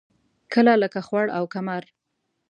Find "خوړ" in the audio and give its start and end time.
1.07-1.25